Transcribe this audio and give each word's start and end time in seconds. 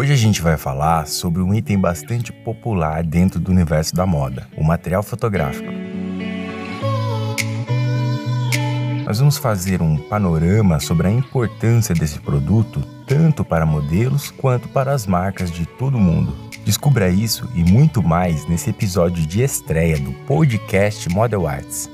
Hoje 0.00 0.14
a 0.14 0.16
gente 0.16 0.40
vai 0.40 0.56
falar 0.56 1.06
sobre 1.06 1.42
um 1.42 1.52
item 1.52 1.78
bastante 1.78 2.32
popular 2.32 3.04
dentro 3.04 3.38
do 3.38 3.50
universo 3.50 3.94
da 3.94 4.06
moda, 4.06 4.48
o 4.56 4.64
material 4.64 5.02
fotográfico. 5.02 5.70
Nós 9.04 9.18
vamos 9.18 9.36
fazer 9.36 9.82
um 9.82 9.98
panorama 9.98 10.80
sobre 10.80 11.08
a 11.08 11.10
importância 11.10 11.94
desse 11.94 12.18
produto 12.18 12.80
tanto 13.06 13.44
para 13.44 13.66
modelos 13.66 14.30
quanto 14.30 14.70
para 14.70 14.90
as 14.90 15.06
marcas 15.06 15.50
de 15.50 15.66
todo 15.66 15.98
mundo. 15.98 16.34
Descubra 16.64 17.10
isso 17.10 17.46
e 17.54 17.62
muito 17.62 18.02
mais 18.02 18.48
nesse 18.48 18.70
episódio 18.70 19.26
de 19.26 19.42
estreia 19.42 19.98
do 19.98 20.12
podcast 20.24 21.06
Model 21.10 21.46
Arts. 21.46 21.90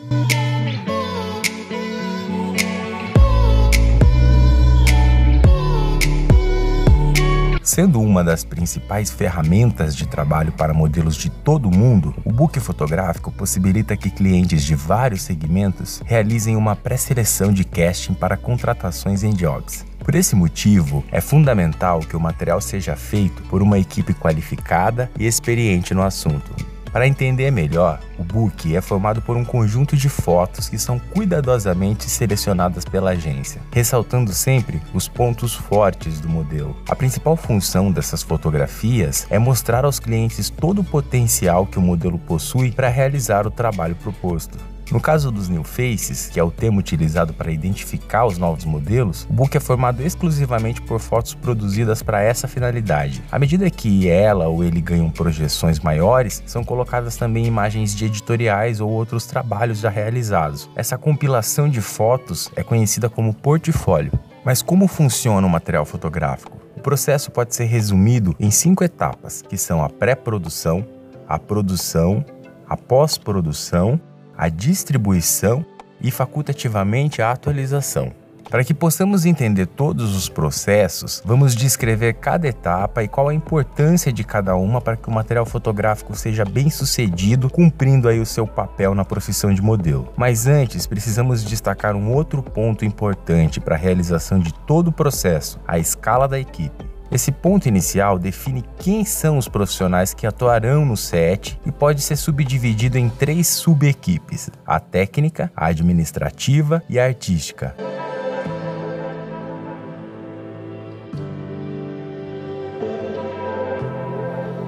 Sendo 7.66 8.00
uma 8.00 8.22
das 8.22 8.44
principais 8.44 9.10
ferramentas 9.10 9.96
de 9.96 10.06
trabalho 10.06 10.52
para 10.52 10.72
modelos 10.72 11.16
de 11.16 11.28
todo 11.28 11.68
o 11.68 11.76
mundo, 11.76 12.14
o 12.24 12.30
book 12.30 12.60
fotográfico 12.60 13.32
possibilita 13.32 13.96
que 13.96 14.08
clientes 14.08 14.62
de 14.62 14.76
vários 14.76 15.22
segmentos 15.22 16.00
realizem 16.06 16.54
uma 16.54 16.76
pré-seleção 16.76 17.52
de 17.52 17.64
casting 17.64 18.14
para 18.14 18.36
contratações 18.36 19.24
em 19.24 19.30
jobs. 19.30 19.84
Por 19.98 20.14
esse 20.14 20.36
motivo, 20.36 21.02
é 21.10 21.20
fundamental 21.20 21.98
que 21.98 22.16
o 22.16 22.20
material 22.20 22.60
seja 22.60 22.94
feito 22.94 23.42
por 23.42 23.60
uma 23.60 23.80
equipe 23.80 24.14
qualificada 24.14 25.10
e 25.18 25.26
experiente 25.26 25.92
no 25.92 26.02
assunto. 26.02 26.75
Para 26.96 27.06
entender 27.06 27.50
melhor, 27.50 28.00
o 28.18 28.24
book 28.24 28.74
é 28.74 28.80
formado 28.80 29.20
por 29.20 29.36
um 29.36 29.44
conjunto 29.44 29.94
de 29.94 30.08
fotos 30.08 30.66
que 30.66 30.78
são 30.78 30.98
cuidadosamente 30.98 32.08
selecionadas 32.08 32.86
pela 32.86 33.10
agência, 33.10 33.60
ressaltando 33.70 34.32
sempre 34.32 34.80
os 34.94 35.06
pontos 35.06 35.52
fortes 35.52 36.22
do 36.22 36.28
modelo. 36.30 36.74
A 36.88 36.96
principal 36.96 37.36
função 37.36 37.92
dessas 37.92 38.22
fotografias 38.22 39.26
é 39.28 39.38
mostrar 39.38 39.84
aos 39.84 40.00
clientes 40.00 40.48
todo 40.48 40.78
o 40.80 40.84
potencial 40.84 41.66
que 41.66 41.78
o 41.78 41.82
modelo 41.82 42.18
possui 42.18 42.72
para 42.72 42.88
realizar 42.88 43.46
o 43.46 43.50
trabalho 43.50 43.94
proposto. 43.96 44.56
No 44.90 45.00
caso 45.00 45.32
dos 45.32 45.48
new 45.48 45.64
faces, 45.64 46.28
que 46.28 46.38
é 46.38 46.44
o 46.44 46.50
termo 46.50 46.78
utilizado 46.78 47.34
para 47.34 47.50
identificar 47.50 48.24
os 48.24 48.38
novos 48.38 48.64
modelos, 48.64 49.26
o 49.28 49.32
book 49.32 49.56
é 49.56 49.60
formado 49.60 50.00
exclusivamente 50.00 50.80
por 50.80 51.00
fotos 51.00 51.34
produzidas 51.34 52.04
para 52.04 52.22
essa 52.22 52.46
finalidade. 52.46 53.20
À 53.30 53.38
medida 53.38 53.68
que 53.68 54.08
ela 54.08 54.46
ou 54.46 54.62
ele 54.62 54.80
ganham 54.80 55.10
projeções 55.10 55.80
maiores, 55.80 56.40
são 56.46 56.62
colocadas 56.62 57.16
também 57.16 57.46
imagens 57.46 57.96
de 57.96 58.04
editoriais 58.04 58.80
ou 58.80 58.88
outros 58.88 59.26
trabalhos 59.26 59.80
já 59.80 59.90
realizados. 59.90 60.70
Essa 60.76 60.96
compilação 60.96 61.68
de 61.68 61.80
fotos 61.80 62.48
é 62.54 62.62
conhecida 62.62 63.08
como 63.08 63.34
portfólio. 63.34 64.12
Mas 64.44 64.62
como 64.62 64.86
funciona 64.86 65.44
o 65.44 65.50
material 65.50 65.84
fotográfico? 65.84 66.60
O 66.76 66.80
processo 66.80 67.32
pode 67.32 67.56
ser 67.56 67.64
resumido 67.64 68.36
em 68.38 68.52
cinco 68.52 68.84
etapas, 68.84 69.42
que 69.42 69.58
são 69.58 69.82
a 69.82 69.90
pré-produção, 69.90 70.86
a 71.28 71.40
produção, 71.40 72.24
a 72.68 72.76
pós-produção 72.76 74.00
a 74.36 74.48
distribuição 74.48 75.64
e 76.00 76.10
facultativamente 76.10 77.22
a 77.22 77.30
atualização. 77.30 78.12
Para 78.48 78.62
que 78.62 78.72
possamos 78.72 79.26
entender 79.26 79.66
todos 79.66 80.14
os 80.14 80.28
processos, 80.28 81.20
vamos 81.24 81.54
descrever 81.54 82.14
cada 82.14 82.46
etapa 82.46 83.02
e 83.02 83.08
qual 83.08 83.28
a 83.28 83.34
importância 83.34 84.12
de 84.12 84.22
cada 84.22 84.54
uma 84.54 84.80
para 84.80 84.96
que 84.96 85.08
o 85.08 85.12
material 85.12 85.44
fotográfico 85.44 86.14
seja 86.14 86.44
bem 86.44 86.70
sucedido, 86.70 87.50
cumprindo 87.50 88.08
aí 88.08 88.20
o 88.20 88.26
seu 88.26 88.46
papel 88.46 88.94
na 88.94 89.04
profissão 89.04 89.52
de 89.52 89.60
modelo. 89.60 90.12
Mas 90.16 90.46
antes, 90.46 90.86
precisamos 90.86 91.42
destacar 91.42 91.96
um 91.96 92.12
outro 92.12 92.40
ponto 92.40 92.84
importante 92.84 93.58
para 93.58 93.74
a 93.74 93.78
realização 93.78 94.38
de 94.38 94.54
todo 94.54 94.88
o 94.88 94.92
processo: 94.92 95.58
a 95.66 95.76
escala 95.76 96.28
da 96.28 96.38
equipe. 96.38 96.85
Esse 97.10 97.30
ponto 97.30 97.68
inicial 97.68 98.18
define 98.18 98.64
quem 98.78 99.04
são 99.04 99.38
os 99.38 99.48
profissionais 99.48 100.12
que 100.12 100.26
atuarão 100.26 100.84
no 100.84 100.96
set 100.96 101.58
e 101.64 101.70
pode 101.70 102.02
ser 102.02 102.16
subdividido 102.16 102.98
em 102.98 103.08
três 103.08 103.46
subequipes: 103.46 104.50
a 104.66 104.80
técnica, 104.80 105.50
a 105.56 105.66
administrativa 105.66 106.82
e 106.88 106.98
a 106.98 107.04
artística. 107.04 107.74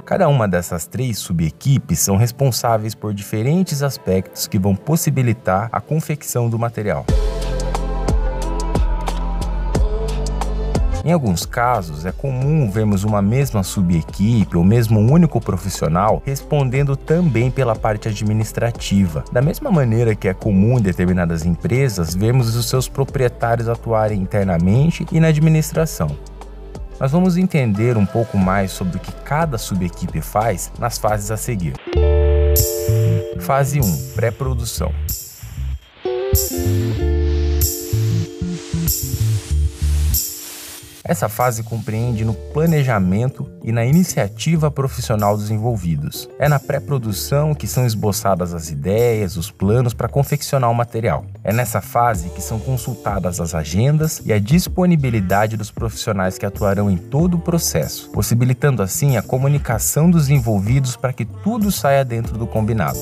Cada 0.08 0.26
uma 0.26 0.48
dessas 0.48 0.86
três 0.86 1.18
subequipes 1.18 1.98
são 1.98 2.16
responsáveis 2.16 2.94
por 2.94 3.12
diferentes 3.12 3.82
aspectos 3.82 4.46
que 4.46 4.58
vão 4.58 4.74
possibilitar 4.74 5.68
a 5.70 5.82
confecção 5.82 6.48
do 6.48 6.58
material. 6.58 7.04
Em 11.08 11.12
alguns 11.12 11.46
casos, 11.46 12.04
é 12.04 12.12
comum 12.12 12.70
vermos 12.70 13.02
uma 13.02 13.22
mesma 13.22 13.62
subequipe 13.62 14.58
ou 14.58 14.62
mesmo 14.62 15.00
um 15.00 15.10
único 15.10 15.40
profissional 15.40 16.22
respondendo 16.22 16.94
também 16.96 17.50
pela 17.50 17.74
parte 17.74 18.08
administrativa. 18.08 19.24
Da 19.32 19.40
mesma 19.40 19.70
maneira 19.70 20.14
que 20.14 20.28
é 20.28 20.34
comum 20.34 20.78
em 20.78 20.82
determinadas 20.82 21.46
empresas 21.46 22.14
vermos 22.14 22.54
os 22.54 22.68
seus 22.68 22.90
proprietários 22.90 23.70
atuarem 23.70 24.20
internamente 24.20 25.06
e 25.10 25.18
na 25.18 25.28
administração. 25.28 26.14
Nós 27.00 27.10
vamos 27.10 27.38
entender 27.38 27.96
um 27.96 28.04
pouco 28.04 28.36
mais 28.36 28.70
sobre 28.70 28.98
o 28.98 29.00
que 29.00 29.12
cada 29.24 29.56
subequipe 29.56 30.20
faz 30.20 30.70
nas 30.78 30.98
fases 30.98 31.30
a 31.30 31.38
seguir. 31.38 31.72
Fase 33.40 33.80
1 33.80 34.12
Pré-produção. 34.14 34.92
Essa 41.08 41.26
fase 41.26 41.62
compreende 41.62 42.22
no 42.22 42.34
planejamento 42.34 43.50
e 43.64 43.72
na 43.72 43.82
iniciativa 43.82 44.70
profissional 44.70 45.38
dos 45.38 45.50
envolvidos. 45.50 46.28
É 46.38 46.50
na 46.50 46.58
pré-produção 46.58 47.54
que 47.54 47.66
são 47.66 47.86
esboçadas 47.86 48.52
as 48.52 48.68
ideias, 48.68 49.38
os 49.38 49.50
planos 49.50 49.94
para 49.94 50.06
confeccionar 50.06 50.70
o 50.70 50.74
material. 50.74 51.24
É 51.42 51.50
nessa 51.50 51.80
fase 51.80 52.28
que 52.28 52.42
são 52.42 52.58
consultadas 52.58 53.40
as 53.40 53.54
agendas 53.54 54.20
e 54.22 54.34
a 54.34 54.38
disponibilidade 54.38 55.56
dos 55.56 55.70
profissionais 55.70 56.36
que 56.36 56.44
atuarão 56.44 56.90
em 56.90 56.98
todo 56.98 57.38
o 57.38 57.40
processo, 57.40 58.10
possibilitando 58.10 58.82
assim 58.82 59.16
a 59.16 59.22
comunicação 59.22 60.10
dos 60.10 60.28
envolvidos 60.28 60.94
para 60.94 61.14
que 61.14 61.24
tudo 61.24 61.72
saia 61.72 62.04
dentro 62.04 62.36
do 62.36 62.46
combinado. 62.46 62.98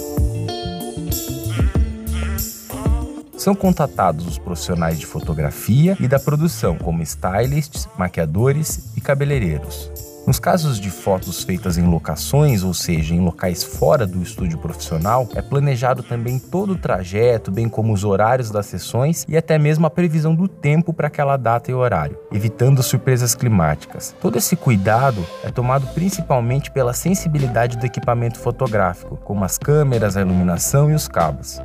São 3.47 3.55
contatados 3.55 4.27
os 4.27 4.39
profissionais 4.39 4.99
de 4.99 5.07
fotografia 5.07 5.97
e 6.01 6.09
da 6.09 6.19
produção, 6.19 6.77
como 6.77 7.01
stylists, 7.05 7.89
maquiadores 7.97 8.91
e 8.97 9.01
cabeleireiros. 9.01 9.89
Nos 10.27 10.41
casos 10.41 10.81
de 10.81 10.91
fotos 10.91 11.45
feitas 11.45 11.79
em 11.79 11.87
locações, 11.87 12.65
ou 12.65 12.75
seja, 12.75 13.15
em 13.15 13.21
locais 13.21 13.63
fora 13.63 14.05
do 14.05 14.21
estúdio 14.21 14.59
profissional, 14.59 15.29
é 15.37 15.41
planejado 15.41 16.03
também 16.03 16.41
todo 16.41 16.73
o 16.73 16.77
trajeto, 16.77 17.53
bem 17.53 17.69
como 17.69 17.93
os 17.93 18.03
horários 18.03 18.51
das 18.51 18.67
sessões 18.67 19.25
e 19.29 19.37
até 19.37 19.57
mesmo 19.61 19.87
a 19.87 19.91
previsão 19.91 20.35
do 20.35 20.49
tempo 20.49 20.93
para 20.93 21.07
aquela 21.07 21.37
data 21.37 21.71
e 21.71 21.75
horário, 21.75 22.19
evitando 22.33 22.83
surpresas 22.83 23.37
climáticas. 23.37 24.13
Todo 24.21 24.39
esse 24.39 24.57
cuidado 24.57 25.25
é 25.45 25.53
tomado 25.53 25.87
principalmente 25.95 26.69
pela 26.73 26.93
sensibilidade 26.93 27.79
do 27.79 27.87
equipamento 27.87 28.41
fotográfico, 28.41 29.17
como 29.19 29.45
as 29.45 29.57
câmeras, 29.57 30.17
a 30.17 30.23
iluminação 30.23 30.91
e 30.91 30.95
os 30.95 31.07
cabos. 31.07 31.63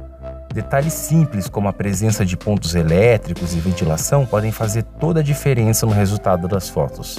Detalhes 0.54 0.94
simples 0.94 1.48
como 1.48 1.70
a 1.70 1.74
presença 1.74 2.26
de 2.26 2.36
pontos 2.36 2.76
elétricos 2.76 3.56
e 3.56 3.60
ventilação 3.60 4.26
podem 4.26 4.52
fazer 4.52 4.84
toda 4.84 5.22
a 5.22 5.24
diferença 5.24 5.86
no 5.86 5.94
resultado 5.94 6.48
das 6.48 6.68
fotos. 6.68 7.18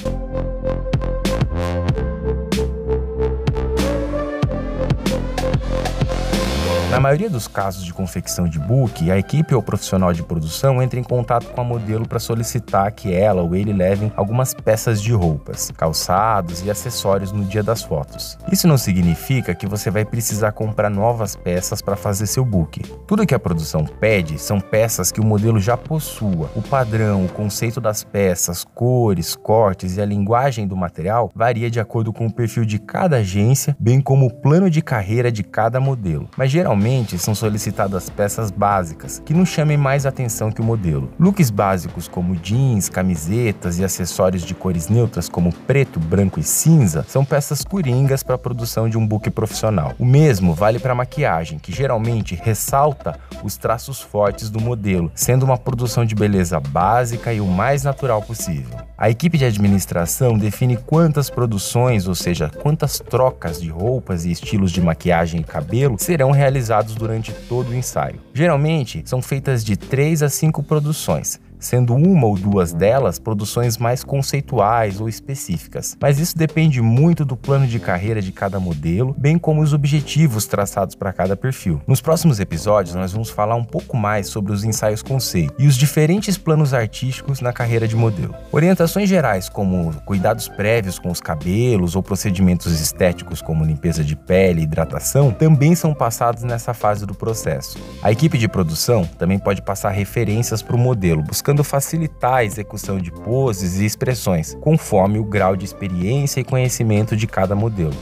Na 6.93 7.01
maioria 7.01 7.31
dos 7.31 7.49
casos 7.49 7.87
de 7.87 7.95
confecção 7.95 8.47
de 8.47 8.59
book, 8.59 9.11
a 9.11 9.17
equipe 9.17 9.55
ou 9.55 9.63
profissional 9.63 10.13
de 10.13 10.23
produção 10.23 10.83
entra 10.83 11.01
em 11.01 11.03
contato 11.03 11.47
com 11.47 11.59
a 11.59 11.65
modelo 11.65 12.07
para 12.07 12.19
solicitar 12.19 12.93
que 12.93 13.15
ela 13.15 13.41
ou 13.41 13.57
ele 13.57 13.73
levem 13.73 14.13
algumas 14.15 14.53
peças 14.53 15.01
de 15.01 15.11
roupas, 15.11 15.73
calçados 15.75 16.63
e 16.63 16.71
acessórios 16.71 17.33
no 17.33 17.47
dia 17.47 17.63
das 17.63 17.83
fotos. 17.83 18.37
Isso 18.53 18.69
não 18.69 18.77
significa 18.77 19.55
que 19.55 19.67
você 19.67 19.91
vai 19.91 20.05
precisar 20.05 20.53
comprar 20.53 20.91
novas 20.91 21.35
peças 21.35 21.81
para 21.81 21.97
fazer 21.97 22.27
seu 22.27 22.45
book. 22.45 22.83
Tudo 23.07 23.27
que 23.27 23.35
a 23.35 23.39
produção 23.39 23.87
pede 23.87 24.39
são 24.39 24.61
peças 24.61 25.11
que 25.11 25.21
o 25.21 25.25
modelo 25.25 25.59
já 25.59 25.79
possua. 25.79 26.51
O 26.55 26.61
padrão, 26.61 27.25
o 27.25 27.29
conceito 27.31 27.81
das 27.81 28.05
peças, 28.05 28.65
cores, 28.65 29.35
cortes 29.35 29.97
e 29.97 30.03
a 30.03 30.05
linguagem 30.05 30.67
do 30.67 30.77
material 30.77 31.31
varia 31.35 31.71
de 31.71 31.81
acordo 31.81 32.13
com 32.13 32.27
o 32.27 32.33
perfil 32.33 32.67
de 32.67 32.79
cada 32.79 33.17
agência, 33.17 33.75
bem 33.81 33.99
como 33.99 34.27
o 34.27 34.35
plano 34.43 34.69
de 34.69 34.83
carreira 34.83 35.33
de 35.33 35.43
cada 35.43 35.81
modelo. 35.81 36.29
Mas 36.37 36.51
geralmente 36.51 36.82
Geralmente 36.83 37.17
são 37.17 37.33
solicitadas 37.33 38.11
peças 38.11 38.51
básicas, 38.51 39.23
que 39.25 39.33
não 39.33 39.47
chamem 39.47 39.77
mais 39.77 40.05
atenção 40.05 40.51
que 40.51 40.61
o 40.61 40.65
modelo. 40.65 41.09
Looks 41.17 41.49
básicos 41.49 42.09
como 42.09 42.35
jeans, 42.35 42.89
camisetas 42.89 43.79
e 43.79 43.85
acessórios 43.85 44.43
de 44.43 44.53
cores 44.53 44.89
neutras 44.89 45.29
como 45.29 45.53
preto, 45.53 46.01
branco 46.01 46.41
e 46.41 46.43
cinza 46.43 47.07
são 47.07 47.25
peças 47.25 47.63
coringas 47.63 48.25
para 48.25 48.35
a 48.35 48.39
produção 48.39 48.89
de 48.89 48.99
um 48.99 49.07
book 49.07 49.31
profissional. 49.31 49.95
O 49.97 50.05
mesmo 50.05 50.55
vale 50.55 50.81
para 50.81 50.93
maquiagem, 50.93 51.57
que 51.57 51.71
geralmente 51.71 52.35
ressalta 52.35 53.17
os 53.45 53.57
traços 53.57 54.01
fortes 54.01 54.51
do 54.51 54.61
modelo, 54.61 55.09
sendo 55.15 55.45
uma 55.45 55.57
produção 55.57 56.05
de 56.05 56.17
beleza 56.17 56.59
básica 56.59 57.33
e 57.33 57.41
o 57.41 57.47
mais 57.47 57.85
natural 57.85 58.21
possível. 58.23 58.77
A 59.03 59.11
equipe 59.11 59.37
de 59.37 59.45
administração 59.45 60.39
define 60.39 60.77
quantas 60.77 61.29
produções, 61.29 62.07
ou 62.07 62.15
seja, 62.15 62.49
quantas 62.49 63.01
trocas 63.01 63.61
de 63.61 63.69
roupas 63.69 64.25
e 64.25 64.31
estilos 64.31 64.71
de 64.71 64.81
maquiagem 64.81 65.41
e 65.41 65.43
cabelo 65.43 65.97
serão 65.99 66.31
realizados 66.31 66.95
durante 66.95 67.33
todo 67.49 67.71
o 67.71 67.75
ensaio. 67.75 68.21
Geralmente, 68.33 69.03
são 69.05 69.21
feitas 69.21 69.65
de 69.65 69.77
3 69.77 70.23
a 70.23 70.29
5 70.29 70.63
produções, 70.63 71.41
sendo 71.63 71.95
uma 71.95 72.27
ou 72.27 72.37
duas 72.37 72.73
delas 72.73 73.19
produções 73.19 73.79
mais 73.79 74.05
conceituais 74.05 75.01
ou 75.01 75.09
específicas. 75.09 75.97
Mas 76.01 76.19
isso 76.19 76.37
depende 76.37 76.83
muito 76.83 77.25
do 77.25 77.37
plano 77.37 77.67
de 77.67 77.79
carreira 77.79 78.21
de 78.21 78.33
cada 78.33 78.61
modelo, 78.61 79.15
bem 79.17 79.39
como 79.39 79.63
os 79.63 79.73
objetivos 79.73 80.47
traçados 80.47 80.95
para 80.95 81.13
cada 81.13 81.37
perfil. 81.37 81.81
Nos 81.87 82.01
próximos 82.01 82.41
episódios, 82.41 82.95
nós 82.95 83.13
vamos 83.13 83.31
falar 83.31 83.55
um 83.55 83.65
pouco 83.65 83.97
mais 83.97 84.27
sobre 84.27 84.53
os 84.53 84.65
ensaios 84.65 85.03
conceito 85.03 85.55
e 85.59 85.67
os 85.67 85.77
diferentes 85.77 86.37
planos 86.37 86.75
artísticos 86.75 87.41
na 87.41 87.53
carreira 87.53 87.87
de 87.87 87.97
modelo. 87.97 88.35
Orientações 88.51 89.09
gerais, 89.09 89.49
como 89.49 89.93
cuidados 90.05 90.49
prévios 90.49 90.99
com 90.99 91.11
os 91.11 91.21
cabelos 91.21 91.95
ou 91.95 92.03
procedimentos 92.03 92.81
estéticos 92.81 93.41
como 93.41 93.65
limpeza 93.65 94.03
de 94.03 94.17
pele 94.17 94.61
e 94.61 94.65
hidratação, 94.65 95.31
também 95.31 95.75
são 95.75 95.95
passados 95.95 96.43
nessa 96.43 96.75
fase 96.75 97.07
do 97.07 97.15
processo. 97.15 97.79
A 98.03 98.11
equipe 98.11 98.39
de 98.39 98.49
produção 98.49 99.05
também 99.19 99.39
pode 99.39 99.63
passar 99.63 99.91
referências 99.91 100.63
para 100.63 100.77
o 100.77 100.79
modelo, 100.79 101.23
buscando 101.23 101.52
buscando 101.53 101.65
facilitar 101.65 102.35
a 102.35 102.45
execução 102.45 102.99
de 102.99 103.13
poses 103.13 103.79
e 103.79 103.85
expressões, 103.85 104.57
conforme 104.61 105.19
o 105.19 105.25
grau 105.25 105.55
de 105.55 105.65
experiência 105.65 106.41
e 106.41 106.45
conhecimento 106.45 107.15
de 107.15 107.27
cada 107.27 107.55
modelo. 107.55 107.95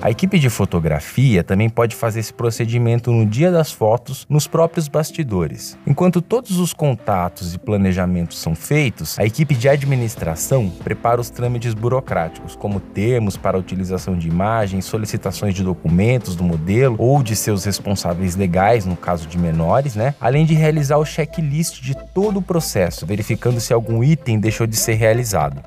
A 0.00 0.12
equipe 0.12 0.38
de 0.38 0.48
fotografia 0.48 1.42
também 1.42 1.68
pode 1.68 1.96
fazer 1.96 2.20
esse 2.20 2.32
procedimento 2.32 3.10
no 3.10 3.26
dia 3.26 3.50
das 3.50 3.72
fotos 3.72 4.24
nos 4.30 4.46
próprios 4.46 4.86
bastidores. 4.86 5.76
Enquanto 5.84 6.22
todos 6.22 6.60
os 6.60 6.72
contatos 6.72 7.52
e 7.52 7.58
planejamentos 7.58 8.38
são 8.38 8.54
feitos, 8.54 9.18
a 9.18 9.24
equipe 9.24 9.56
de 9.56 9.68
administração 9.68 10.70
prepara 10.84 11.20
os 11.20 11.30
trâmites 11.30 11.74
burocráticos, 11.74 12.54
como 12.54 12.78
termos 12.78 13.36
para 13.36 13.56
a 13.56 13.60
utilização 13.60 14.16
de 14.16 14.28
imagens, 14.28 14.84
solicitações 14.84 15.52
de 15.52 15.64
documentos 15.64 16.36
do 16.36 16.44
modelo 16.44 16.94
ou 16.96 17.20
de 17.20 17.34
seus 17.34 17.64
responsáveis 17.64 18.36
legais, 18.36 18.86
no 18.86 18.96
caso 18.96 19.26
de 19.26 19.36
menores, 19.36 19.96
né? 19.96 20.14
Além 20.20 20.46
de 20.46 20.54
realizar 20.54 20.98
o 20.98 21.04
checklist 21.04 21.82
de 21.82 21.96
todo 22.14 22.38
o 22.38 22.42
processo, 22.42 23.04
verificando 23.04 23.58
se 23.58 23.72
algum 23.72 24.04
item 24.04 24.38
deixou 24.38 24.64
de 24.64 24.76
ser 24.76 24.94
realizado. 24.94 25.60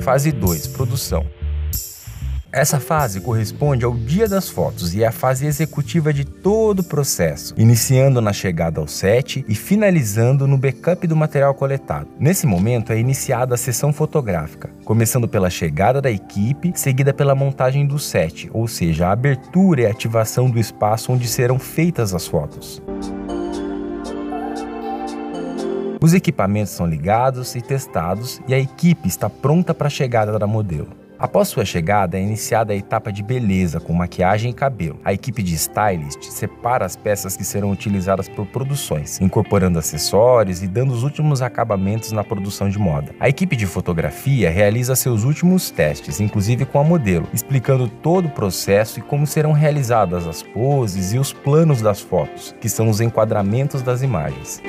Fase 0.00 0.30
2: 0.30 0.68
Produção. 0.68 1.41
Essa 2.54 2.78
fase 2.78 3.18
corresponde 3.18 3.82
ao 3.82 3.94
dia 3.94 4.28
das 4.28 4.50
fotos 4.50 4.94
e 4.94 5.02
é 5.02 5.06
a 5.06 5.10
fase 5.10 5.46
executiva 5.46 6.12
de 6.12 6.22
todo 6.22 6.80
o 6.80 6.84
processo, 6.84 7.54
iniciando 7.56 8.20
na 8.20 8.30
chegada 8.30 8.78
ao 8.78 8.86
set 8.86 9.42
e 9.48 9.54
finalizando 9.54 10.46
no 10.46 10.58
backup 10.58 11.06
do 11.06 11.16
material 11.16 11.54
coletado. 11.54 12.08
Nesse 12.20 12.46
momento 12.46 12.92
é 12.92 12.98
iniciada 12.98 13.54
a 13.54 13.58
sessão 13.58 13.90
fotográfica, 13.90 14.68
começando 14.84 15.26
pela 15.26 15.48
chegada 15.48 15.98
da 16.02 16.10
equipe, 16.10 16.74
seguida 16.74 17.14
pela 17.14 17.34
montagem 17.34 17.86
do 17.86 17.98
set, 17.98 18.50
ou 18.52 18.68
seja, 18.68 19.08
a 19.08 19.12
abertura 19.12 19.80
e 19.80 19.86
ativação 19.86 20.50
do 20.50 20.60
espaço 20.60 21.10
onde 21.10 21.26
serão 21.28 21.58
feitas 21.58 22.12
as 22.12 22.26
fotos. 22.26 22.82
Os 26.02 26.12
equipamentos 26.12 26.72
são 26.72 26.86
ligados 26.86 27.54
e 27.54 27.62
testados 27.62 28.42
e 28.46 28.52
a 28.52 28.58
equipe 28.58 29.08
está 29.08 29.30
pronta 29.30 29.72
para 29.72 29.86
a 29.86 29.90
chegada 29.90 30.38
da 30.38 30.46
modelo. 30.46 31.01
Após 31.22 31.46
sua 31.46 31.64
chegada, 31.64 32.18
é 32.18 32.20
iniciada 32.20 32.72
a 32.72 32.76
etapa 32.76 33.12
de 33.12 33.22
beleza 33.22 33.78
com 33.78 33.92
maquiagem 33.92 34.50
e 34.50 34.52
cabelo. 34.52 34.98
A 35.04 35.12
equipe 35.12 35.40
de 35.40 35.54
stylist 35.54 36.24
separa 36.24 36.84
as 36.84 36.96
peças 36.96 37.36
que 37.36 37.44
serão 37.44 37.70
utilizadas 37.70 38.28
por 38.28 38.44
produções, 38.44 39.20
incorporando 39.20 39.78
acessórios 39.78 40.64
e 40.64 40.66
dando 40.66 40.92
os 40.92 41.04
últimos 41.04 41.40
acabamentos 41.40 42.10
na 42.10 42.24
produção 42.24 42.68
de 42.68 42.76
moda. 42.76 43.14
A 43.20 43.28
equipe 43.28 43.54
de 43.54 43.66
fotografia 43.68 44.50
realiza 44.50 44.96
seus 44.96 45.22
últimos 45.22 45.70
testes, 45.70 46.18
inclusive 46.18 46.64
com 46.64 46.80
a 46.80 46.84
modelo, 46.84 47.28
explicando 47.32 47.86
todo 47.86 48.26
o 48.26 48.32
processo 48.32 48.98
e 48.98 49.02
como 49.02 49.24
serão 49.24 49.52
realizadas 49.52 50.26
as 50.26 50.42
poses 50.42 51.12
e 51.12 51.18
os 51.20 51.32
planos 51.32 51.80
das 51.80 52.00
fotos, 52.00 52.52
que 52.60 52.68
são 52.68 52.90
os 52.90 53.00
enquadramentos 53.00 53.80
das 53.80 54.02
imagens. 54.02 54.60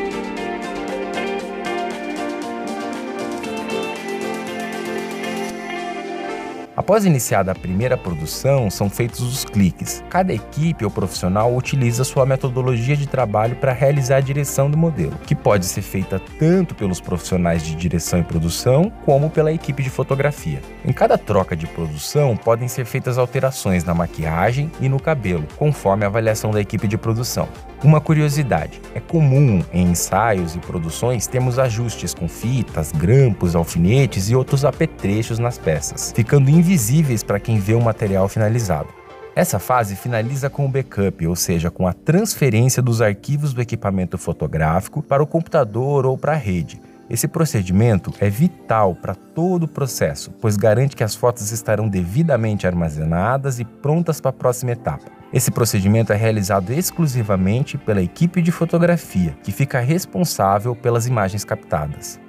Após 6.83 7.05
iniciada 7.05 7.49
a 7.49 7.55
primeira 7.55 7.95
produção, 7.95 8.69
são 8.69 8.89
feitos 8.89 9.21
os 9.21 9.45
cliques. 9.45 10.03
Cada 10.09 10.33
equipe 10.33 10.83
ou 10.83 10.91
profissional 10.91 11.55
utiliza 11.55 12.03
sua 12.03 12.25
metodologia 12.25 12.97
de 12.97 13.07
trabalho 13.07 13.55
para 13.55 13.71
realizar 13.71 14.17
a 14.17 14.19
direção 14.19 14.69
do 14.69 14.77
modelo, 14.77 15.17
que 15.25 15.33
pode 15.33 15.65
ser 15.65 15.81
feita 15.81 16.21
tanto 16.37 16.75
pelos 16.75 16.99
profissionais 16.99 17.63
de 17.63 17.73
direção 17.73 18.19
e 18.19 18.23
produção, 18.23 18.91
como 19.05 19.29
pela 19.29 19.53
equipe 19.53 19.81
de 19.81 19.89
fotografia. 19.89 20.59
Em 20.83 20.91
cada 20.91 21.17
troca 21.17 21.55
de 21.55 21.65
produção, 21.67 22.35
podem 22.35 22.67
ser 22.67 22.83
feitas 22.83 23.17
alterações 23.17 23.85
na 23.85 23.93
maquiagem 23.93 24.69
e 24.81 24.89
no 24.89 24.99
cabelo, 24.99 25.47
conforme 25.55 26.03
a 26.03 26.07
avaliação 26.07 26.51
da 26.51 26.59
equipe 26.59 26.85
de 26.85 26.97
produção. 26.97 27.47
Uma 27.83 27.99
curiosidade: 27.99 28.81
é 28.95 28.99
comum 28.99 29.61
em 29.73 29.87
ensaios 29.87 30.55
e 30.55 30.59
produções 30.59 31.27
termos 31.27 31.59
ajustes 31.59 32.13
com 32.13 32.29
fitas, 32.29 32.91
grampos, 32.91 33.55
alfinetes 33.55 34.29
e 34.29 34.35
outros 34.35 34.63
apetrechos 34.63 35.37
nas 35.37 35.57
peças, 35.57 36.13
ficando 36.15 36.49
invisíveis 36.73 37.21
para 37.21 37.39
quem 37.39 37.59
vê 37.59 37.75
o 37.75 37.81
material 37.81 38.27
finalizado. 38.27 38.89
Essa 39.35 39.59
fase 39.59 39.95
finaliza 39.95 40.49
com 40.49 40.65
o 40.65 40.69
backup, 40.69 41.27
ou 41.27 41.35
seja, 41.35 41.69
com 41.69 41.87
a 41.87 41.93
transferência 41.93 42.81
dos 42.81 42.99
arquivos 42.99 43.53
do 43.53 43.61
equipamento 43.61 44.17
fotográfico 44.17 45.01
para 45.01 45.21
o 45.21 45.27
computador 45.27 46.05
ou 46.05 46.17
para 46.17 46.31
a 46.31 46.35
rede. 46.35 46.81
Esse 47.07 47.27
procedimento 47.27 48.11
é 48.19 48.27
vital 48.27 48.95
para 48.95 49.13
todo 49.13 49.63
o 49.63 49.67
processo, 49.67 50.31
pois 50.41 50.57
garante 50.57 50.95
que 50.95 51.03
as 51.03 51.13
fotos 51.13 51.51
estarão 51.51 51.87
devidamente 51.87 52.65
armazenadas 52.65 53.59
e 53.59 53.65
prontas 53.65 54.19
para 54.19 54.29
a 54.29 54.33
próxima 54.33 54.71
etapa. 54.71 55.11
Esse 55.31 55.51
procedimento 55.51 56.11
é 56.11 56.15
realizado 56.15 56.71
exclusivamente 56.71 57.77
pela 57.77 58.01
equipe 58.01 58.41
de 58.41 58.51
fotografia, 58.51 59.35
que 59.43 59.51
fica 59.51 59.79
responsável 59.79 60.75
pelas 60.75 61.05
imagens 61.05 61.43
captadas. 61.43 62.19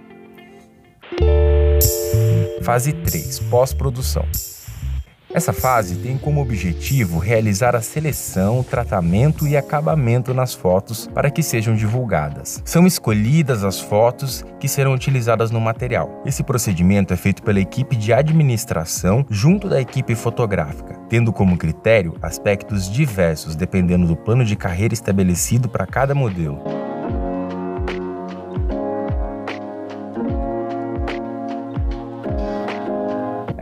Fase 2.63 2.93
3 2.93 3.41
Pós-produção. 3.41 4.25
Essa 5.33 5.53
fase 5.53 5.97
tem 5.97 6.17
como 6.17 6.41
objetivo 6.41 7.19
realizar 7.19 7.75
a 7.75 7.83
seleção, 7.83 8.63
tratamento 8.63 9.49
e 9.49 9.57
acabamento 9.57 10.33
nas 10.33 10.55
fotos 10.55 11.09
para 11.13 11.29
que 11.29 11.43
sejam 11.43 11.75
divulgadas. 11.75 12.63
São 12.65 12.87
escolhidas 12.87 13.65
as 13.65 13.81
fotos 13.81 14.45
que 14.61 14.69
serão 14.69 14.95
utilizadas 14.95 15.51
no 15.51 15.61
material. 15.61 16.23
Esse 16.25 16.45
procedimento 16.45 17.13
é 17.13 17.17
feito 17.17 17.43
pela 17.43 17.59
equipe 17.59 17.97
de 17.97 18.13
administração 18.13 19.27
junto 19.29 19.69
da 19.69 19.81
equipe 19.81 20.15
fotográfica, 20.15 20.95
tendo 21.09 21.33
como 21.33 21.59
critério 21.59 22.15
aspectos 22.23 22.89
diversos 22.89 23.57
dependendo 23.57 24.07
do 24.07 24.17
plano 24.17 24.45
de 24.45 24.55
carreira 24.55 24.95
estabelecido 24.95 25.69
para 25.69 25.87
cada 25.87 26.15
modelo. 26.15 26.84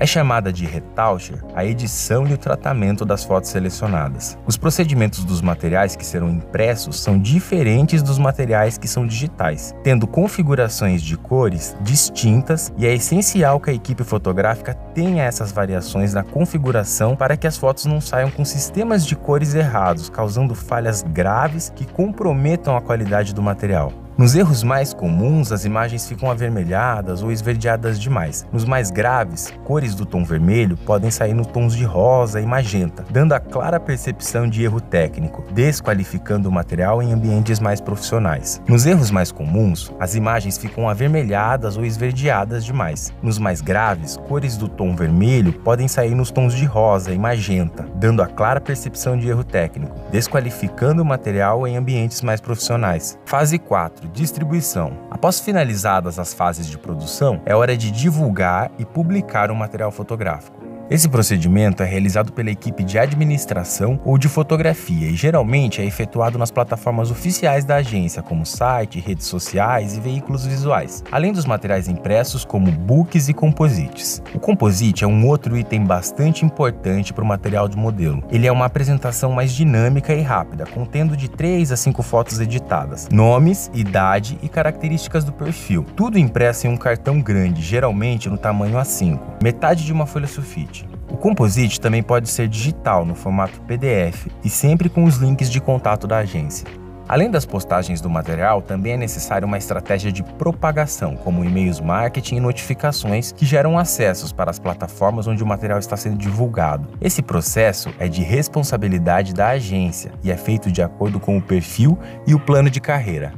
É 0.02 0.06
chamada 0.06 0.52
de 0.52 0.66
retoucher 0.66 1.38
a 1.54 1.64
edição 1.64 2.26
e 2.26 2.32
o 2.32 2.36
tratamento 2.36 3.04
das 3.04 3.22
fotos 3.22 3.50
selecionadas. 3.50 4.36
Os 4.44 4.56
procedimentos 4.56 5.22
dos 5.22 5.40
materiais 5.40 5.94
que 5.94 6.04
serão 6.04 6.28
impressos 6.28 7.00
são 7.00 7.16
diferentes 7.16 8.02
dos 8.02 8.18
materiais 8.18 8.76
que 8.76 8.88
são 8.88 9.06
digitais, 9.06 9.72
tendo 9.84 10.08
configurações 10.08 11.00
de 11.00 11.16
cores 11.16 11.76
distintas 11.82 12.72
e 12.76 12.84
é 12.84 12.92
essencial 12.92 13.60
que 13.60 13.70
a 13.70 13.74
equipe 13.74 14.02
fotográfica 14.02 14.74
tenha 14.74 15.22
essas 15.22 15.52
variações 15.52 16.12
na 16.12 16.24
configuração 16.24 17.14
para 17.14 17.36
que 17.36 17.46
as 17.46 17.56
fotos 17.56 17.86
não 17.86 18.00
saiam 18.00 18.28
com 18.28 18.44
sistemas 18.44 19.06
de 19.06 19.14
cores 19.14 19.54
errados, 19.54 20.10
causando 20.10 20.52
falhas 20.52 21.02
graves 21.02 21.72
que 21.76 21.86
comprometam 21.86 22.76
a 22.76 22.82
qualidade 22.82 23.32
do 23.32 23.40
material. 23.40 24.01
Nos 24.22 24.36
erros 24.36 24.62
mais 24.62 24.94
comuns, 24.94 25.50
as 25.50 25.64
imagens 25.64 26.06
ficam 26.06 26.30
avermelhadas 26.30 27.24
ou 27.24 27.32
esverdeadas 27.32 27.98
demais. 27.98 28.46
Nos 28.52 28.64
mais 28.64 28.88
graves, 28.88 29.52
cores 29.64 29.96
do 29.96 30.06
tom 30.06 30.22
vermelho 30.22 30.76
podem 30.76 31.10
sair 31.10 31.34
nos 31.34 31.48
tons 31.48 31.74
de 31.74 31.82
rosa 31.82 32.40
e 32.40 32.46
magenta, 32.46 33.04
dando 33.10 33.32
a 33.32 33.40
clara 33.40 33.80
percepção 33.80 34.48
de 34.48 34.62
erro 34.62 34.80
técnico, 34.80 35.42
desqualificando 35.50 36.48
o 36.48 36.52
material 36.52 37.02
em 37.02 37.12
ambientes 37.12 37.58
mais 37.58 37.80
profissionais. 37.80 38.62
Nos 38.68 38.86
erros 38.86 39.10
mais 39.10 39.32
comuns, 39.32 39.90
as 39.98 40.14
imagens 40.14 40.56
ficam 40.56 40.88
avermelhadas 40.88 41.76
ou 41.76 41.84
esverdeadas 41.84 42.64
demais. 42.64 43.12
Nos 43.20 43.40
mais 43.40 43.60
graves, 43.60 44.16
cores 44.28 44.56
do 44.56 44.68
tom 44.68 44.94
vermelho 44.94 45.52
podem 45.52 45.88
sair 45.88 46.14
nos 46.14 46.30
tons 46.30 46.54
de 46.54 46.64
rosa 46.64 47.12
e 47.12 47.18
magenta, 47.18 47.84
dando 47.96 48.22
a 48.22 48.28
clara 48.28 48.60
percepção 48.60 49.18
de 49.18 49.26
erro 49.26 49.42
técnico, 49.42 49.98
desqualificando 50.12 51.02
o 51.02 51.04
material 51.04 51.66
em 51.66 51.76
ambientes 51.76 52.22
mais 52.22 52.40
profissionais. 52.40 53.18
Fase 53.26 53.58
4 53.58 53.82
4. 54.02 54.11
Distribuição. 54.12 54.92
Após 55.10 55.40
finalizadas 55.40 56.18
as 56.18 56.34
fases 56.34 56.66
de 56.66 56.76
produção, 56.76 57.40
é 57.46 57.56
hora 57.56 57.76
de 57.76 57.90
divulgar 57.90 58.70
e 58.78 58.84
publicar 58.84 59.50
o 59.50 59.56
material 59.56 59.90
fotográfico. 59.90 60.61
Esse 60.92 61.08
procedimento 61.08 61.82
é 61.82 61.86
realizado 61.86 62.34
pela 62.34 62.50
equipe 62.50 62.84
de 62.84 62.98
administração 62.98 63.98
ou 64.04 64.18
de 64.18 64.28
fotografia 64.28 65.08
e 65.08 65.16
geralmente 65.16 65.80
é 65.80 65.86
efetuado 65.86 66.36
nas 66.36 66.50
plataformas 66.50 67.10
oficiais 67.10 67.64
da 67.64 67.76
agência, 67.76 68.22
como 68.22 68.44
site, 68.44 69.00
redes 69.00 69.26
sociais 69.26 69.96
e 69.96 70.00
veículos 70.00 70.44
visuais, 70.44 71.02
além 71.10 71.32
dos 71.32 71.46
materiais 71.46 71.88
impressos 71.88 72.44
como 72.44 72.70
books 72.70 73.30
e 73.30 73.32
composites. 73.32 74.22
O 74.34 74.38
composite 74.38 75.02
é 75.02 75.06
um 75.06 75.26
outro 75.26 75.56
item 75.56 75.82
bastante 75.82 76.44
importante 76.44 77.14
para 77.14 77.24
o 77.24 77.26
material 77.26 77.68
de 77.68 77.76
modelo. 77.78 78.22
Ele 78.30 78.46
é 78.46 78.52
uma 78.52 78.66
apresentação 78.66 79.32
mais 79.32 79.50
dinâmica 79.50 80.12
e 80.12 80.20
rápida, 80.20 80.66
contendo 80.66 81.16
de 81.16 81.26
3 81.26 81.72
a 81.72 81.76
5 81.78 82.02
fotos 82.02 82.38
editadas, 82.38 83.08
nomes, 83.10 83.70
idade 83.72 84.38
e 84.42 84.48
características 84.50 85.24
do 85.24 85.32
perfil, 85.32 85.86
tudo 85.96 86.18
impresso 86.18 86.66
em 86.66 86.70
um 86.70 86.76
cartão 86.76 87.18
grande, 87.18 87.62
geralmente 87.62 88.28
no 88.28 88.36
tamanho 88.36 88.76
A5, 88.76 89.18
metade 89.42 89.86
de 89.86 89.92
uma 89.94 90.04
folha 90.04 90.26
sulfite. 90.26 90.81
O 91.12 91.16
composite 91.18 91.78
também 91.78 92.02
pode 92.02 92.28
ser 92.28 92.48
digital 92.48 93.04
no 93.04 93.14
formato 93.14 93.60
PDF 93.60 94.28
e 94.42 94.48
sempre 94.48 94.88
com 94.88 95.04
os 95.04 95.16
links 95.16 95.50
de 95.50 95.60
contato 95.60 96.06
da 96.06 96.18
agência. 96.18 96.66
Além 97.06 97.30
das 97.30 97.44
postagens 97.44 98.00
do 98.00 98.08
material, 98.08 98.62
também 98.62 98.94
é 98.94 98.96
necessária 98.96 99.46
uma 99.46 99.58
estratégia 99.58 100.10
de 100.10 100.22
propagação, 100.22 101.14
como 101.14 101.44
e-mails 101.44 101.80
marketing 101.80 102.36
e 102.36 102.40
notificações 102.40 103.30
que 103.30 103.44
geram 103.44 103.78
acessos 103.78 104.32
para 104.32 104.50
as 104.50 104.58
plataformas 104.58 105.26
onde 105.26 105.42
o 105.42 105.46
material 105.46 105.78
está 105.78 105.98
sendo 105.98 106.16
divulgado. 106.16 106.88
Esse 106.98 107.20
processo 107.20 107.92
é 107.98 108.08
de 108.08 108.22
responsabilidade 108.22 109.34
da 109.34 109.48
agência 109.48 110.12
e 110.24 110.32
é 110.32 110.36
feito 110.36 110.72
de 110.72 110.80
acordo 110.80 111.20
com 111.20 111.36
o 111.36 111.42
perfil 111.42 111.98
e 112.26 112.34
o 112.34 112.40
plano 112.40 112.70
de 112.70 112.80
carreira. 112.80 113.34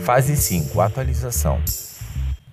Fase 0.00 0.36
5 0.36 0.80
Atualização 0.80 1.60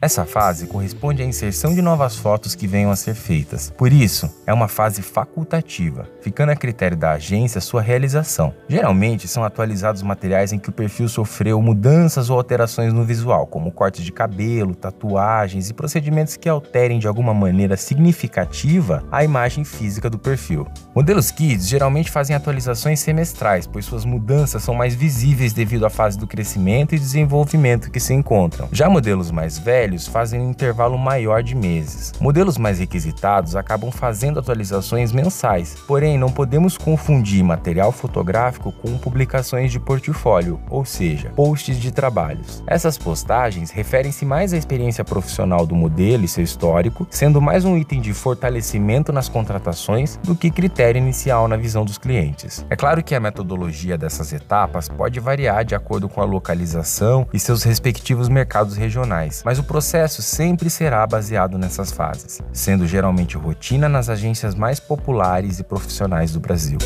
essa 0.04 0.26
fase 0.26 0.68
corresponde 0.68 1.22
à 1.22 1.26
inserção 1.26 1.74
de 1.74 1.82
novas 1.82 2.18
fotos 2.18 2.56
que 2.56 2.68
venham 2.68 2.92
a 2.92 2.96
ser 2.96 3.16
feitas. 3.16 3.74
Por 3.78 3.94
isso, 3.94 4.30
é 4.46 4.54
uma 4.54 4.68
fase 4.68 5.02
facultativa, 5.02 6.10
ficando 6.22 6.52
a 6.52 6.58
critério 6.58 6.98
da 6.98 7.12
agência 7.12 7.62
sua 7.62 7.82
realização. 7.82 8.54
Geralmente, 8.68 9.30
são 9.30 9.46
atualizados 9.46 10.04
materiais 10.04 10.52
em 10.52 10.60
que 10.60 10.70
o 10.70 10.74
perfil 10.74 11.08
sofreu 11.08 11.62
mudanças 11.62 12.30
ou 12.30 12.36
alterações 12.36 12.92
no 12.92 13.06
visual, 13.06 13.48
como 13.48 13.72
cortes 13.72 14.04
de 14.04 14.12
cabelo, 14.12 14.76
tatuagens 14.76 15.70
e 15.70 15.74
procedimentos 15.74 16.36
que 16.36 16.50
alterem 16.50 17.00
de 17.00 17.08
alguma 17.08 17.34
maneira 17.34 17.78
significativa 17.78 19.06
a 19.10 19.24
imagem 19.24 19.64
física 19.64 20.10
do 20.10 20.20
perfil. 20.20 20.68
Modelos 20.94 21.32
kids 21.32 21.66
geralmente 21.66 22.12
fazem 22.12 22.36
atualizações 22.36 23.00
semestrais, 23.00 23.66
pois 23.66 23.86
suas 23.86 24.04
mudanças 24.04 24.64
são 24.64 24.76
mais 24.76 24.96
visíveis 24.96 25.54
devido 25.54 25.86
à 25.86 25.90
fase 25.90 26.18
do 26.18 26.28
crescimento 26.28 26.94
e 26.94 27.00
desenvolvimento 27.00 27.90
que 27.90 28.02
se 28.02 28.14
encontram. 28.14 28.68
Já 28.70 28.90
modelos 28.90 29.32
mais 29.32 29.58
velhos 29.58 29.93
velhos 29.94 30.08
fazem 30.08 30.42
um 30.42 30.50
intervalo 30.50 30.98
maior 30.98 31.44
de 31.44 31.56
meses. 31.56 32.14
Modelos 32.20 32.58
mais 32.58 32.80
requisitados 32.80 33.56
acabam 33.56 33.92
fazendo 33.92 34.40
atualizações 34.40 35.12
mensais, 35.12 35.76
porém 35.88 36.18
não 36.18 36.30
podemos 36.30 36.78
confundir 36.78 37.44
material 37.44 37.92
fotográfico 37.92 38.72
com 38.72 38.98
publicações 38.98 39.72
de 39.72 39.80
portfólio, 39.80 40.60
ou 40.70 40.84
seja, 40.84 41.30
posts 41.36 41.78
de 41.78 41.92
trabalhos. 41.92 42.64
Essas 42.68 42.98
postagens 42.98 43.70
referem-se 43.72 44.26
mais 44.26 44.54
à 44.54 44.58
experiência 44.58 45.04
profissional 45.04 45.66
do 45.66 45.76
modelo 45.76 46.26
e 46.26 46.28
seu 46.28 46.44
histórico, 46.44 47.08
sendo 47.10 47.42
mais 47.42 47.66
um 47.66 47.78
item 47.78 48.02
de 48.02 48.14
fortalecimento 48.14 49.12
nas 49.14 49.30
contratações 49.30 50.18
do 50.24 50.36
que 50.36 50.50
critério 50.50 51.00
inicial 51.00 51.48
na 51.48 51.58
visão 51.58 51.86
dos 51.86 51.98
clientes. 51.98 52.66
É 52.70 52.76
claro 52.76 53.04
que 53.04 53.16
a 53.16 53.20
metodologia 53.20 53.98
dessas 53.98 54.34
etapas 54.34 54.90
pode 54.90 55.20
variar 55.20 55.64
de 55.64 55.76
acordo 55.76 56.10
com 56.10 56.22
a 56.22 56.26
localização 56.26 57.28
e 57.34 57.40
seus 57.40 57.64
respectivos 57.64 58.30
mercados 58.30 58.76
regionais, 58.76 59.44
mas 59.46 59.60
o 59.60 59.64
processo 59.74 60.22
sempre 60.22 60.70
será 60.70 61.08
baseado 61.08 61.58
nessas 61.58 61.92
fases, 61.92 62.40
sendo 62.54 62.86
geralmente 62.86 63.36
rotina 63.38 63.90
nas 63.90 64.08
agências 64.08 64.54
mais 64.54 64.80
populares 64.80 65.58
e 65.58 65.64
profissionais 65.64 66.32
do 66.32 66.40
Brasil. 66.40 66.78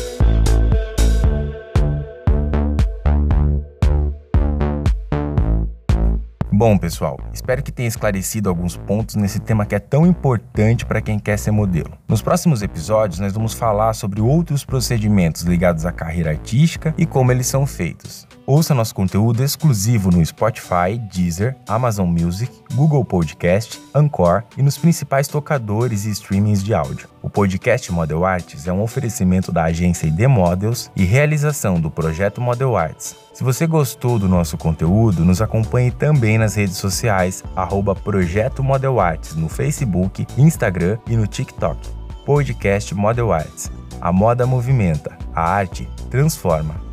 Bom, 6.50 6.78
pessoal, 6.78 7.20
espero 7.30 7.62
que 7.62 7.70
tenha 7.70 7.88
esclarecido 7.88 8.48
alguns 8.48 8.74
pontos 8.78 9.16
nesse 9.16 9.38
tema 9.38 9.66
que 9.66 9.74
é 9.74 9.78
tão 9.78 10.06
importante 10.06 10.86
para 10.86 11.02
quem 11.02 11.18
quer 11.18 11.38
ser 11.38 11.50
modelo. 11.50 11.92
Nos 12.08 12.22
próximos 12.22 12.62
episódios, 12.62 13.20
nós 13.20 13.34
vamos 13.34 13.52
falar 13.52 13.92
sobre 13.92 14.22
outros 14.22 14.64
procedimentos 14.64 15.42
ligados 15.42 15.84
à 15.84 15.92
carreira 15.92 16.30
artística 16.30 16.94
e 16.96 17.04
como 17.04 17.30
eles 17.30 17.46
são 17.46 17.66
feitos. 17.66 18.27
Ouça 18.50 18.74
nosso 18.74 18.94
conteúdo 18.94 19.44
exclusivo 19.44 20.10
no 20.10 20.24
Spotify, 20.24 20.96
Deezer, 21.12 21.54
Amazon 21.68 22.08
Music, 22.08 22.50
Google 22.72 23.04
Podcast, 23.04 23.78
Anchor 23.94 24.42
e 24.56 24.62
nos 24.62 24.78
principais 24.78 25.28
tocadores 25.28 26.06
e 26.06 26.10
streamings 26.12 26.64
de 26.64 26.72
áudio. 26.72 27.10
O 27.20 27.28
podcast 27.28 27.92
Model 27.92 28.24
Arts 28.24 28.66
é 28.66 28.72
um 28.72 28.80
oferecimento 28.80 29.52
da 29.52 29.64
agência 29.64 30.06
ID 30.06 30.20
Models 30.20 30.90
e 30.96 31.04
realização 31.04 31.78
do 31.78 31.90
projeto 31.90 32.40
Model 32.40 32.74
Arts. 32.74 33.14
Se 33.34 33.44
você 33.44 33.66
gostou 33.66 34.18
do 34.18 34.26
nosso 34.26 34.56
conteúdo, 34.56 35.26
nos 35.26 35.42
acompanhe 35.42 35.90
também 35.90 36.38
nas 36.38 36.54
redes 36.54 36.78
sociais, 36.78 37.44
arroba 37.54 37.94
Projeto 37.94 38.64
Model 38.64 38.98
Arts 38.98 39.34
no 39.34 39.50
Facebook, 39.50 40.26
Instagram 40.38 40.96
e 41.06 41.18
no 41.18 41.26
TikTok. 41.26 41.86
Podcast 42.24 42.94
Model 42.94 43.30
Arts. 43.30 43.70
A 44.00 44.10
moda 44.10 44.46
movimenta, 44.46 45.18
a 45.34 45.42
arte 45.42 45.86
transforma. 46.08 46.87